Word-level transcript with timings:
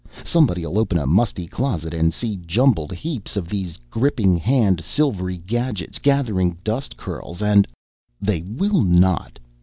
Somebody'll 0.23 0.79
open 0.79 0.97
a 0.97 1.05
musty 1.05 1.45
closet 1.45 1.93
and 1.93 2.11
see 2.11 2.35
jumbled 2.37 2.91
heaps 2.91 3.35
of 3.37 3.49
these 3.49 3.77
gripping 3.91 4.35
hand 4.35 4.83
silvery 4.83 5.37
gadgets 5.37 5.99
gathering 5.99 6.57
dust 6.63 6.97
curls 6.97 7.43
and" 7.43 7.67
"They 8.29 8.41
will 8.41 8.81
not!" 8.81 9.37